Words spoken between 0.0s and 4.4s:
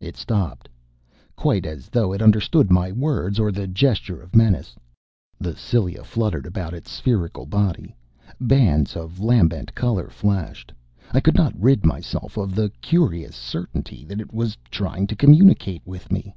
It stopped, quite as though it understood my words or the gesture of